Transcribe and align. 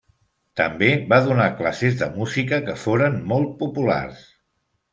També 0.61 0.87
va 1.11 1.19
donar 1.27 1.45
classes 1.59 1.99
de 2.01 2.09
música, 2.15 2.61
que 2.71 2.77
foren 2.87 3.23
molt 3.35 3.55
populars. 3.63 4.27